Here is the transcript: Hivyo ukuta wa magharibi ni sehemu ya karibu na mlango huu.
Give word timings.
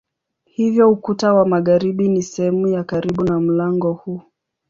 Hivyo 0.45 0.89
ukuta 0.91 1.33
wa 1.33 1.45
magharibi 1.47 2.09
ni 2.09 2.23
sehemu 2.23 2.67
ya 2.67 2.83
karibu 2.83 3.23
na 3.23 3.39
mlango 3.39 3.93
huu. 3.93 4.21